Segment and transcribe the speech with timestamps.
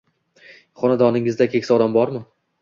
[0.83, 2.25] Xonadoningizda keksa odam bormi?